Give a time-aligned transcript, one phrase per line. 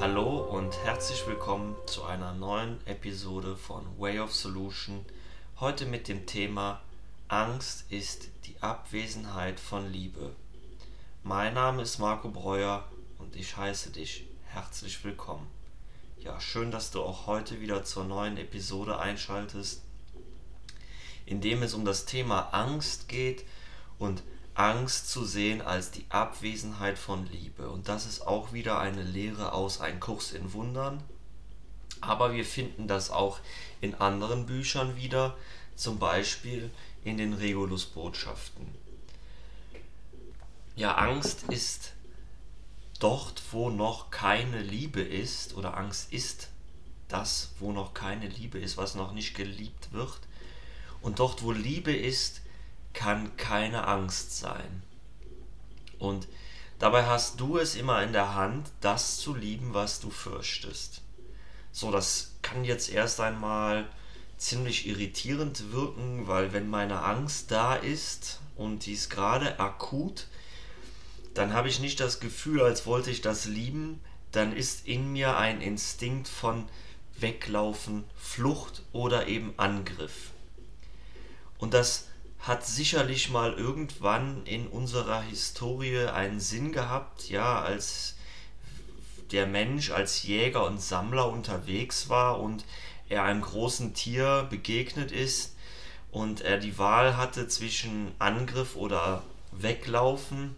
[0.00, 5.04] Hallo und herzlich willkommen zu einer neuen Episode von Way of Solution.
[5.60, 6.80] Heute mit dem Thema
[7.28, 10.34] Angst ist die Abwesenheit von Liebe.
[11.22, 12.88] Mein Name ist Marco Breuer
[13.18, 15.46] und ich heiße dich herzlich willkommen.
[16.18, 19.84] Ja, schön, dass du auch heute wieder zur neuen Episode einschaltest,
[21.28, 23.44] in dem es um das Thema Angst geht
[23.98, 24.22] und
[24.54, 27.68] Angst zu sehen als die Abwesenheit von Liebe.
[27.68, 31.02] Und das ist auch wieder eine Lehre aus Ein Kurs in Wundern.
[32.00, 33.40] Aber wir finden das auch
[33.82, 35.36] in anderen Büchern wieder,
[35.76, 36.70] zum Beispiel
[37.04, 38.66] in den Regulus-Botschaften.
[40.76, 41.92] Ja, Angst ist
[43.00, 46.48] dort, wo noch keine Liebe ist, oder Angst ist
[47.08, 50.20] das, wo noch keine Liebe ist, was noch nicht geliebt wird.
[51.00, 52.40] Und dort, wo Liebe ist,
[52.92, 54.82] kann keine Angst sein.
[55.98, 56.28] Und
[56.78, 61.02] dabei hast du es immer in der Hand, das zu lieben, was du fürchtest.
[61.72, 63.88] So, das kann jetzt erst einmal
[64.36, 70.26] ziemlich irritierend wirken, weil wenn meine Angst da ist und die ist gerade akut,
[71.34, 74.00] dann habe ich nicht das Gefühl, als wollte ich das lieben,
[74.32, 76.68] dann ist in mir ein Instinkt von
[77.18, 80.30] Weglaufen, Flucht oder eben Angriff.
[81.58, 88.14] Und das hat sicherlich mal irgendwann in unserer Historie einen Sinn gehabt, ja, als
[89.32, 92.64] der Mensch als Jäger und Sammler unterwegs war und
[93.08, 95.54] er einem großen Tier begegnet ist
[96.10, 99.22] und er die Wahl hatte zwischen Angriff oder
[99.52, 100.56] Weglaufen,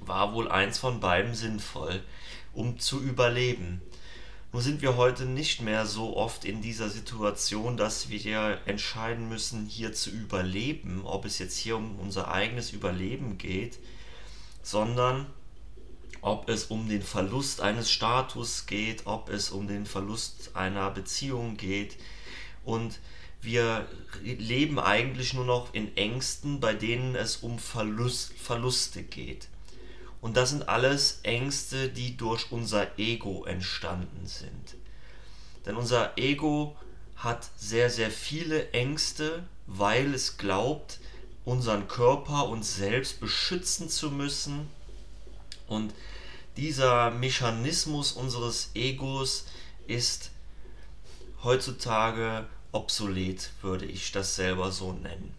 [0.00, 2.02] war wohl eins von beiden sinnvoll,
[2.52, 3.80] um zu überleben.
[4.50, 9.66] Nur sind wir heute nicht mehr so oft in dieser Situation, dass wir entscheiden müssen,
[9.66, 13.78] hier zu überleben, ob es jetzt hier um unser eigenes Überleben geht,
[14.62, 15.26] sondern
[16.22, 21.58] ob es um den Verlust eines Status geht, ob es um den Verlust einer Beziehung
[21.58, 21.98] geht.
[22.64, 23.00] Und
[23.42, 23.86] wir
[24.22, 29.48] leben eigentlich nur noch in Ängsten, bei denen es um Verlust, Verluste geht.
[30.20, 34.76] Und das sind alles Ängste, die durch unser Ego entstanden sind.
[35.64, 36.76] Denn unser Ego
[37.16, 40.98] hat sehr, sehr viele Ängste, weil es glaubt,
[41.44, 44.68] unseren Körper uns selbst beschützen zu müssen.
[45.66, 45.94] Und
[46.56, 49.46] dieser Mechanismus unseres Egos
[49.86, 50.30] ist
[51.42, 55.34] heutzutage obsolet, würde ich das selber so nennen.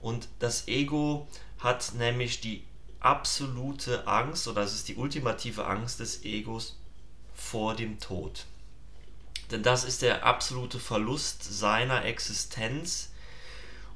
[0.00, 1.26] Und das Ego
[1.58, 2.62] hat nämlich die
[3.00, 6.78] absolute Angst, oder es ist die ultimative Angst des Egos
[7.34, 8.46] vor dem Tod.
[9.50, 13.10] Denn das ist der absolute Verlust seiner Existenz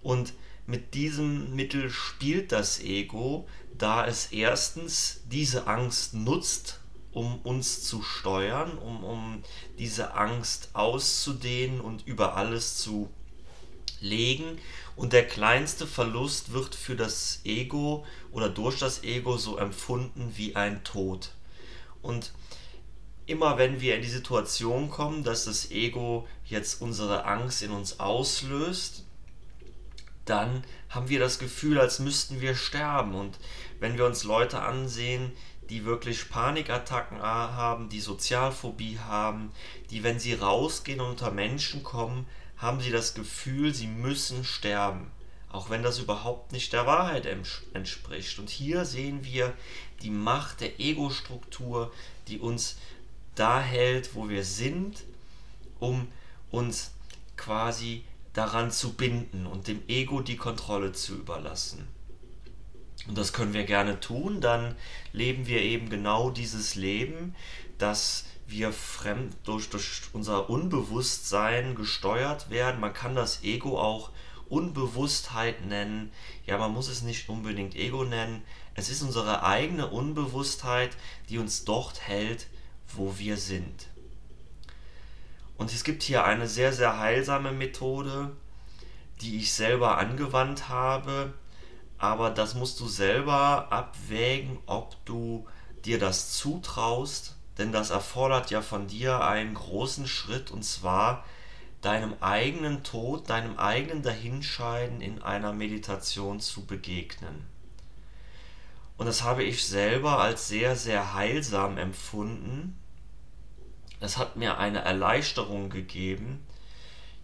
[0.03, 0.33] und
[0.67, 6.79] mit diesem Mittel spielt das Ego, da es erstens diese Angst nutzt,
[7.13, 9.43] um uns zu steuern, um, um
[9.79, 13.11] diese Angst auszudehnen und über alles zu
[14.01, 14.59] legen.
[15.01, 20.57] Und der kleinste Verlust wird für das Ego oder durch das Ego so empfunden wie
[20.57, 21.31] ein Tod.
[22.03, 22.33] Und
[23.25, 27.99] immer wenn wir in die Situation kommen, dass das Ego jetzt unsere Angst in uns
[27.99, 29.07] auslöst,
[30.27, 33.15] dann haben wir das Gefühl, als müssten wir sterben.
[33.15, 33.39] Und
[33.79, 35.33] wenn wir uns Leute ansehen,
[35.71, 39.51] die wirklich Panikattacken haben, die Sozialphobie haben,
[39.89, 42.27] die, wenn sie rausgehen und unter Menschen kommen,
[42.61, 45.11] haben sie das Gefühl, sie müssen sterben,
[45.51, 48.39] auch wenn das überhaupt nicht der Wahrheit entspricht.
[48.39, 49.55] Und hier sehen wir
[50.03, 51.93] die Macht der Ego-Struktur,
[52.29, 52.77] die uns
[53.35, 55.03] da hält, wo wir sind,
[55.79, 56.09] um
[56.51, 56.93] uns
[57.37, 58.05] quasi
[58.35, 61.89] daran zu binden und dem Ego die Kontrolle zu überlassen.
[63.09, 64.77] Und das können wir gerne tun, dann
[65.13, 67.35] leben wir eben genau dieses Leben,
[67.79, 72.81] das wir fremd durch, durch unser Unbewusstsein gesteuert werden.
[72.81, 74.11] Man kann das Ego auch
[74.49, 76.11] Unbewusstheit nennen.
[76.47, 78.43] Ja, man muss es nicht unbedingt Ego nennen.
[78.75, 80.97] Es ist unsere eigene Unbewusstheit,
[81.29, 82.49] die uns dort hält,
[82.95, 83.89] wo wir sind.
[85.57, 88.33] Und es gibt hier eine sehr, sehr heilsame Methode,
[89.21, 91.35] die ich selber angewandt habe.
[91.99, 95.47] Aber das musst du selber abwägen, ob du
[95.85, 101.25] dir das zutraust denn das erfordert ja von dir einen großen Schritt und zwar
[101.83, 107.47] deinem eigenen Tod, deinem eigenen Dahinscheiden in einer Meditation zu begegnen.
[108.97, 112.79] Und das habe ich selber als sehr, sehr heilsam empfunden.
[114.01, 116.45] Es hat mir eine Erleichterung gegeben,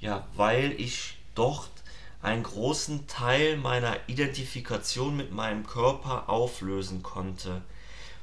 [0.01, 1.71] ja, weil ich dort
[2.23, 7.63] einen großen Teil meiner Identifikation mit meinem Körper auflösen konnte,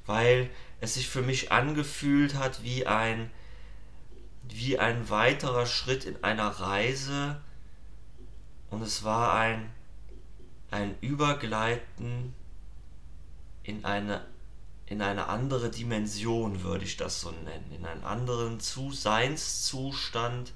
[0.06, 0.50] weil
[0.84, 3.32] es sich für mich angefühlt hat wie ein
[4.50, 7.42] wie ein weiterer Schritt in einer Reise.
[8.70, 9.72] Und es war ein
[10.72, 12.34] ein Übergleiten
[13.64, 14.26] in eine
[14.86, 20.52] in eine andere Dimension, würde ich das so nennen, in einen anderen Zu Seinszustand.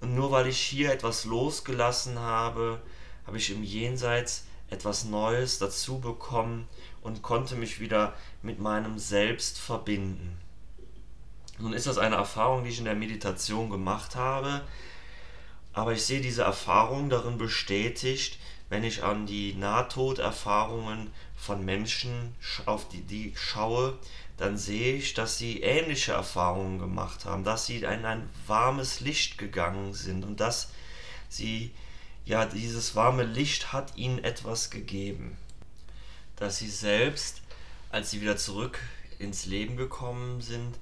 [0.00, 2.82] Und nur weil ich hier etwas losgelassen habe,
[3.24, 6.66] habe ich im Jenseits etwas Neues dazu bekommen
[7.06, 10.36] und konnte mich wieder mit meinem Selbst verbinden.
[11.58, 14.62] Nun ist das eine Erfahrung, die ich in der Meditation gemacht habe,
[15.72, 18.38] aber ich sehe diese Erfahrung darin bestätigt,
[18.68, 22.34] wenn ich an die Nahtoderfahrungen von Menschen
[22.66, 23.96] auf die, die schaue,
[24.36, 29.38] dann sehe ich, dass sie ähnliche Erfahrungen gemacht haben, dass sie in ein warmes Licht
[29.38, 30.70] gegangen sind und dass
[31.28, 31.70] sie,
[32.24, 35.38] ja, dieses warme Licht hat ihnen etwas gegeben.
[36.36, 37.42] Dass sie selbst,
[37.90, 38.78] als sie wieder zurück
[39.18, 40.78] ins Leben gekommen sind,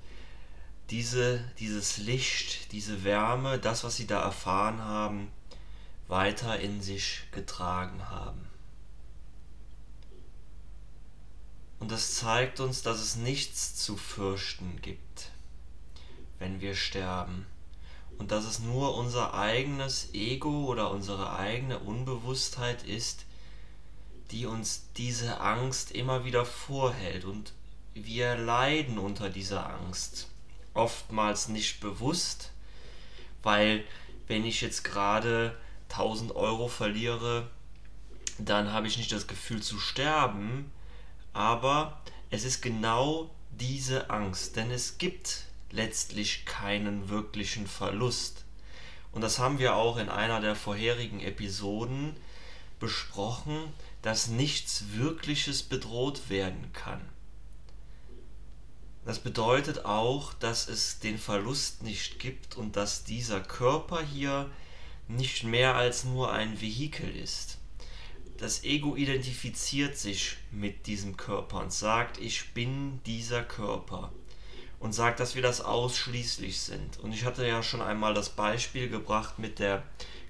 [0.91, 5.31] diese, dieses Licht, diese Wärme, das, was sie da erfahren haben,
[6.09, 8.47] weiter in sich getragen haben.
[11.81, 15.31] Und das zeigt uns, dass es nichts zu fürchten gibt,
[16.39, 17.47] wenn wir sterben.
[18.17, 23.25] Und dass es nur unser eigenes Ego oder unsere eigene Unbewusstheit ist,
[24.31, 27.25] die uns diese Angst immer wieder vorhält.
[27.25, 27.53] Und
[27.95, 30.29] wir leiden unter dieser Angst.
[30.73, 32.51] Oftmals nicht bewusst,
[33.43, 33.85] weil
[34.27, 35.57] wenn ich jetzt gerade
[35.91, 37.49] 1000 Euro verliere,
[38.39, 40.73] dann habe ich nicht das Gefühl zu sterben,
[41.33, 42.01] aber
[42.31, 48.45] es ist genau diese Angst, denn es gibt letztlich keinen wirklichen Verlust.
[49.13, 52.17] Und das haben wir auch in einer der vorherigen Episoden
[52.81, 53.73] besprochen,
[54.05, 57.01] dass nichts Wirkliches bedroht werden kann.
[59.05, 64.49] Das bedeutet auch, dass es den Verlust nicht gibt und dass dieser Körper hier
[65.09, 67.59] nicht mehr als nur ein Vehikel ist
[68.39, 74.13] das Ego identifiziert sich mit diesem Körper und sagt, ich bin dieser Körper.
[74.81, 76.99] Und sagt, dass wir das ausschließlich sind.
[76.99, 79.83] Und ich hatte ja schon einmal das Beispiel gebracht mit der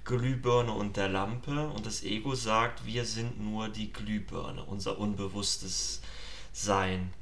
[0.05, 1.69] Glühbirne und der Lampe.
[1.69, 6.01] Und das Ego sagt, wir sind nur die Glühbirne, unser unbewusstes
[6.53, 7.13] Sein.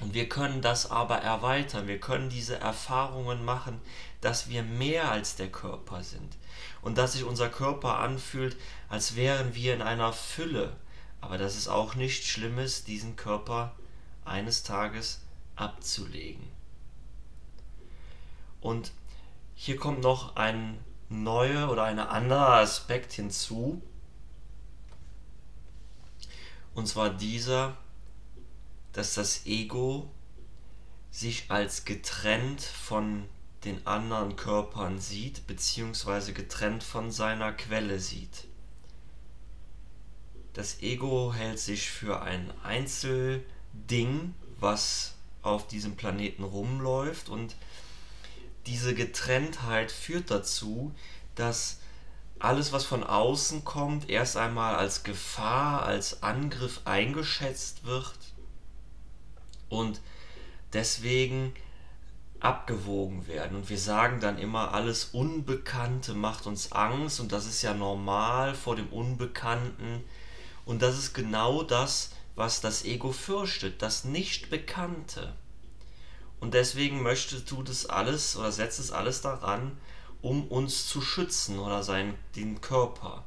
[0.00, 1.86] Und wir können das aber erweitern.
[1.86, 3.80] Wir können diese Erfahrungen machen,
[4.20, 6.36] dass wir mehr als der Körper sind
[6.80, 8.56] und dass sich unser Körper anfühlt,
[8.88, 10.76] als wären wir in einer Fülle,
[11.20, 13.74] aber dass es auch nichts Schlimmes, diesen Körper
[14.24, 15.20] eines Tages
[15.56, 16.48] abzulegen.
[18.60, 18.92] Und
[19.54, 20.78] hier kommt noch ein
[21.12, 23.82] neuer oder ein anderer Aspekt hinzu,
[26.74, 27.76] und zwar dieser,
[28.92, 30.10] dass das Ego
[31.10, 33.26] sich als getrennt von
[33.64, 38.46] den anderen Körpern sieht, beziehungsweise getrennt von seiner Quelle sieht.
[40.54, 47.56] Das Ego hält sich für ein Einzelding, was auf diesem Planeten rumläuft und
[48.66, 50.94] diese Getrenntheit führt dazu,
[51.34, 51.78] dass
[52.38, 58.18] alles, was von außen kommt, erst einmal als Gefahr, als Angriff eingeschätzt wird
[59.68, 60.00] und
[60.72, 61.54] deswegen
[62.40, 63.56] abgewogen werden.
[63.56, 68.54] Und wir sagen dann immer, alles Unbekannte macht uns Angst und das ist ja normal
[68.54, 70.02] vor dem Unbekannten.
[70.64, 75.32] Und das ist genau das, was das Ego fürchtet, das Nichtbekannte.
[76.42, 79.78] Und deswegen möchte, tut es alles oder setzt es alles daran,
[80.20, 83.24] um uns zu schützen oder sein, den Körper.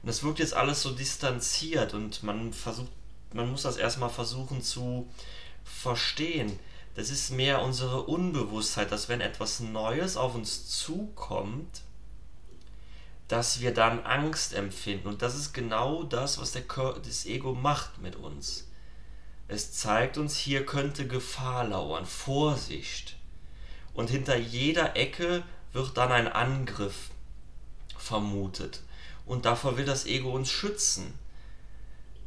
[0.00, 2.90] Und das wirkt jetzt alles so distanziert und man versucht,
[3.32, 5.08] man muss das erstmal versuchen zu
[5.64, 6.58] verstehen
[6.94, 11.82] das ist mehr unsere Unbewusstheit, dass wenn etwas Neues auf uns zukommt,
[13.26, 15.08] dass wir dann Angst empfinden.
[15.08, 18.68] Und das ist genau das, was der Kör das Ego macht mit uns.
[19.46, 23.16] Es zeigt uns, hier könnte Gefahr lauern, Vorsicht.
[23.92, 27.10] Und hinter jeder Ecke wird dann ein Angriff
[27.96, 28.82] vermutet.
[29.26, 31.14] Und davor will das Ego uns schützen.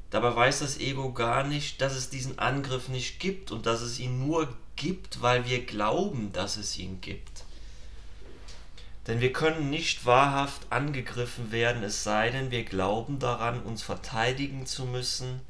[0.09, 3.99] Dabei weiß das Ego gar nicht, dass es diesen Angriff nicht gibt und dass es
[3.99, 7.43] ihn nur gibt, weil wir glauben, dass es ihn gibt.
[9.07, 14.65] Denn wir können nicht wahrhaft angegriffen werden, es sei denn, wir glauben daran, uns verteidigen
[14.65, 15.41] zu müssen,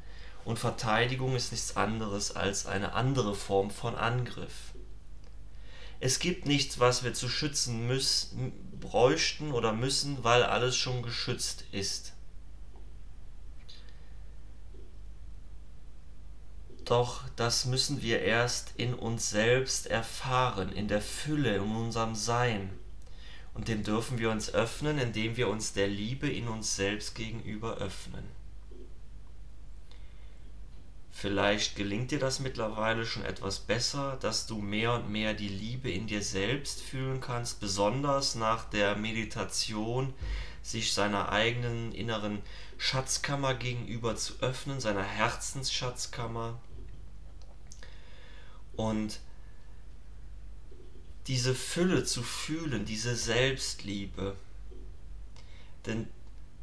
[0.48, 4.72] und Verteidigung ist nichts anderes als eine andere Form von Angriff.
[6.00, 11.64] Es gibt nichts, was wir zu schützen müssen, bräuchten oder müssen, weil alles schon geschützt
[11.70, 12.14] ist.
[16.86, 22.70] Doch das müssen wir erst in uns selbst erfahren, in der Fülle, in unserem Sein.
[23.52, 27.76] Und dem dürfen wir uns öffnen, indem wir uns der Liebe in uns selbst gegenüber
[27.76, 28.37] öffnen.
[31.20, 35.90] Vielleicht gelingt dir das mittlerweile schon etwas besser, dass du mehr und mehr die Liebe
[35.90, 40.14] in dir selbst fühlen kannst, besonders nach der Meditation,
[40.62, 42.40] sich seiner eigenen inneren
[42.76, 46.60] Schatzkammer gegenüber zu öffnen, seiner Herzensschatzkammer.
[48.76, 49.18] Und
[51.26, 54.36] diese Fülle zu fühlen, diese Selbstliebe.
[55.84, 56.08] Denn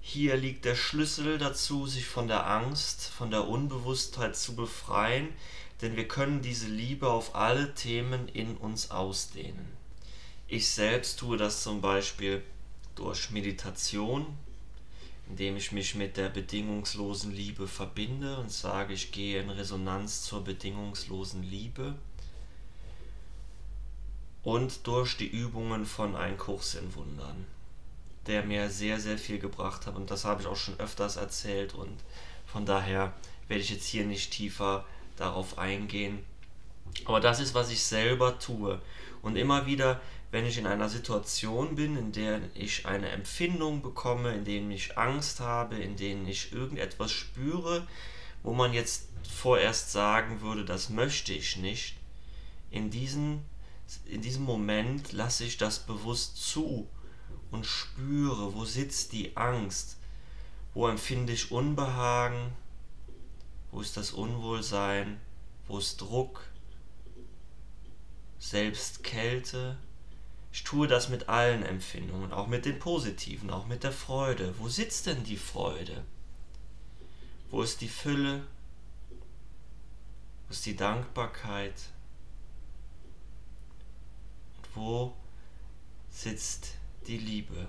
[0.08, 5.30] hier liegt der Schlüssel dazu, sich von der Angst, von der Unbewusstheit zu befreien,
[5.82, 9.66] denn wir können diese Liebe auf alle Themen in uns ausdehnen.
[10.48, 12.44] Ich selbst tue das zum Beispiel
[12.94, 14.28] durch Meditation,
[15.28, 20.44] indem ich mich mit der bedingungslosen Liebe verbinde und sage, ich gehe in Resonanz zur
[20.44, 21.96] bedingungslosen Liebe
[24.44, 27.55] und durch die Übungen von Ein Kurs in Wundern
[28.28, 29.96] der mir sehr, sehr viel gebracht hat.
[29.96, 31.74] Und das habe ich auch schon öfters erzählt.
[31.74, 31.98] Und
[32.46, 33.14] von daher
[33.48, 34.86] werde ich jetzt hier nicht tiefer
[35.18, 36.20] darauf eingehen.
[37.06, 38.82] Aber das ist, was ich selber tue.
[39.22, 40.00] Und immer wieder,
[40.32, 44.98] wenn ich in einer Situation bin, in der ich eine Empfindung bekomme, in der ich
[44.98, 47.88] Angst habe, in der ich irgendetwas spüre,
[48.44, 51.96] wo man jetzt vorerst sagen würde, das möchte ich nicht,
[52.70, 53.44] in, diesen,
[54.06, 56.88] in diesem Moment lasse ich das bewusst zu
[57.56, 59.96] und spüre, wo sitzt die Angst,
[60.74, 62.52] wo empfinde ich Unbehagen,
[63.72, 65.22] wo ist das Unwohlsein,
[65.68, 66.42] wo ist Druck,
[68.40, 69.78] selbst Kälte.
[70.52, 74.54] Ich tue das mit allen Empfindungen, auch mit den positiven, auch mit der Freude.
[74.60, 76.04] Wo sitzt denn die Freude?
[77.50, 78.46] Wo ist die Fülle?
[80.48, 81.90] Wo ist die Dankbarkeit?
[84.58, 85.14] Und wo
[86.10, 86.76] sitzt
[87.08, 87.68] die Liebe.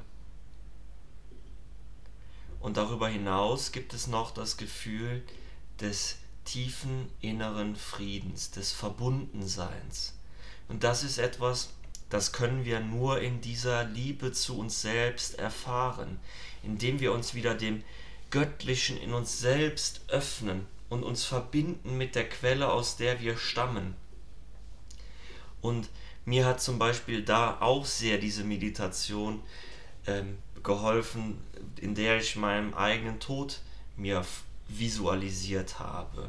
[2.60, 5.22] Und darüber hinaus gibt es noch das Gefühl
[5.80, 10.14] des tiefen inneren Friedens, des Verbundenseins.
[10.68, 11.70] Und das ist etwas,
[12.08, 16.18] das können wir nur in dieser Liebe zu uns selbst erfahren,
[16.62, 17.82] indem wir uns wieder dem
[18.30, 23.94] Göttlichen in uns selbst öffnen und uns verbinden mit der Quelle, aus der wir stammen.
[25.60, 25.88] Und
[26.26, 29.40] mir hat zum Beispiel da auch sehr diese Meditation
[30.06, 31.38] ähm, geholfen,
[31.80, 33.60] in der ich meinen eigenen Tod
[33.96, 34.24] mir
[34.68, 36.28] visualisiert habe.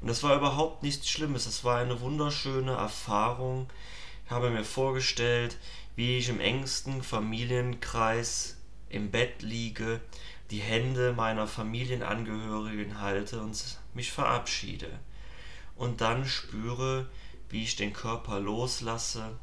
[0.00, 3.68] Und das war überhaupt nichts Schlimmes, das war eine wunderschöne Erfahrung.
[4.24, 5.58] Ich habe mir vorgestellt,
[5.96, 8.56] wie ich im engsten Familienkreis
[8.88, 10.00] im Bett liege,
[10.50, 13.62] die Hände meiner Familienangehörigen halte und
[13.94, 14.88] mich verabschiede.
[15.74, 17.08] Und dann spüre,
[17.48, 19.38] wie ich den Körper loslasse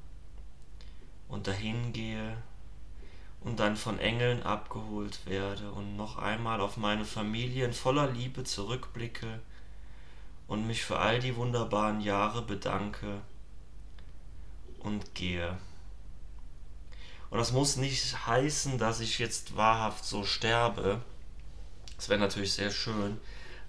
[1.28, 2.38] und dahin gehe
[3.42, 8.44] und dann von Engeln abgeholt werde und noch einmal auf meine Familie in voller Liebe
[8.44, 9.40] zurückblicke
[10.48, 13.22] und mich für all die wunderbaren Jahre bedanke
[14.80, 15.58] und gehe.
[17.30, 21.02] Und das muss nicht heißen, dass ich jetzt wahrhaft so sterbe.
[21.96, 23.20] Das wäre natürlich sehr schön.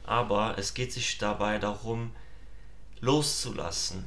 [0.05, 2.15] Aber es geht sich dabei darum,
[3.01, 4.07] loszulassen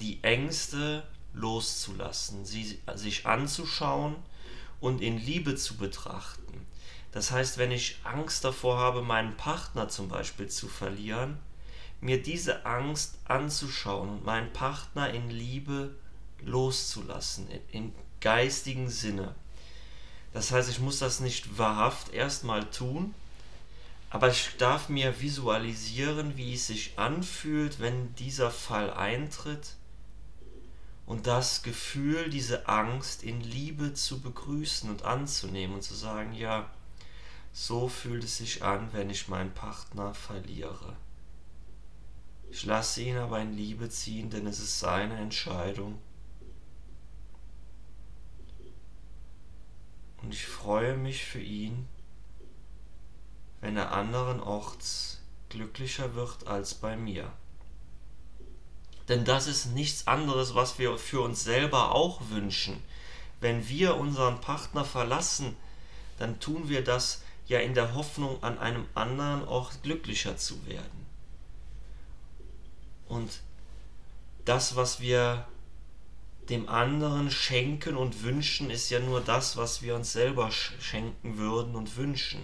[0.00, 1.02] die Ängste
[1.34, 4.16] loszulassen, sie sich anzuschauen
[4.80, 6.66] und in Liebe zu betrachten.
[7.12, 11.38] Das heißt, wenn ich Angst davor habe, meinen Partner zum Beispiel zu verlieren,
[12.00, 15.94] mir diese Angst anzuschauen und meinen Partner in Liebe
[16.42, 19.34] loszulassen, im geistigen Sinne.
[20.34, 23.14] Das heißt, ich muss das nicht wahrhaft erstmal tun,
[24.10, 29.76] aber ich darf mir visualisieren, wie es sich anfühlt, wenn dieser Fall eintritt
[31.06, 36.68] und das Gefühl, diese Angst in Liebe zu begrüßen und anzunehmen und zu sagen, ja,
[37.52, 40.96] so fühlt es sich an, wenn ich meinen Partner verliere.
[42.50, 45.98] Ich lasse ihn aber in Liebe ziehen, denn es ist seine Entscheidung.
[50.22, 51.86] Und ich freue mich für ihn,
[53.60, 55.20] wenn er anderen Orts
[55.50, 57.32] glücklicher wird als bei mir.
[59.08, 62.82] Denn das ist nichts anderes, was wir für uns selber auch wünschen.
[63.40, 65.56] Wenn wir unseren Partner verlassen,
[66.18, 71.06] dann tun wir das ja in der Hoffnung, an einem anderen Ort glücklicher zu werden.
[73.08, 73.40] Und
[74.44, 75.46] das, was wir
[76.48, 81.74] dem anderen schenken und wünschen ist ja nur das, was wir uns selber schenken würden
[81.74, 82.40] und wünschen.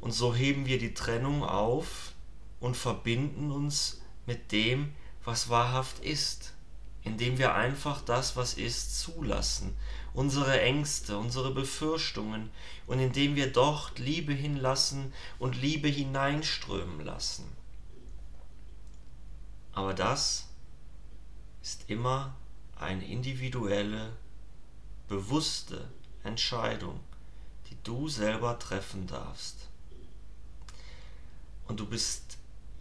[0.00, 2.12] Und so heben wir die Trennung auf
[2.60, 6.52] und verbinden uns mit dem, was wahrhaft ist,
[7.02, 9.76] indem wir einfach das, was ist, zulassen,
[10.12, 12.50] unsere Ängste, unsere Befürchtungen
[12.86, 17.44] und indem wir dort Liebe hinlassen und Liebe hineinströmen lassen.
[19.72, 20.48] Aber das
[21.62, 22.34] ist immer
[22.76, 24.12] eine individuelle,
[25.06, 25.88] bewusste
[26.24, 26.98] Entscheidung,
[27.70, 29.68] die du selber treffen darfst.
[31.68, 32.25] Und du bist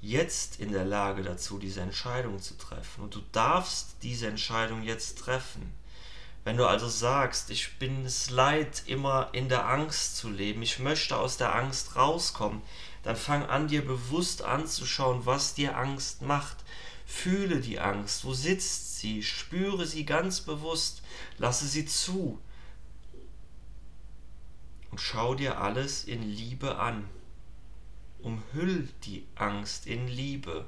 [0.10, 3.04] jetzt in der Lage dazu, diese Entscheidung zu treffen.
[3.04, 5.74] Und du darfst diese Entscheidung jetzt treffen.
[6.44, 10.80] Wenn du also sagst, ich bin es leid, immer in der Angst zu leben, ich
[10.80, 12.62] möchte aus der Angst rauskommen,
[13.02, 16.58] dann fang an, dir bewusst anzuschauen, was dir Angst macht.
[17.08, 21.02] Fühle die Angst, wo sitzt sie, spüre sie ganz bewusst,
[21.38, 22.40] lasse sie zu
[24.96, 27.10] und schau dir alles in Liebe an.
[28.26, 30.66] Umhüll die Angst in Liebe,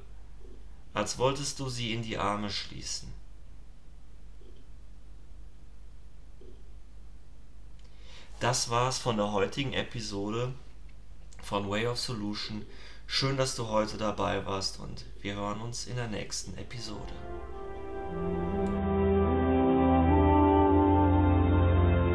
[0.94, 3.12] als wolltest du sie in die Arme schließen.
[8.40, 10.54] Das war's von der heutigen Episode
[11.42, 12.64] von Way of Solution.
[13.08, 17.14] Schön, dass du heute dabei warst und wir hören uns in der nächsten Episode.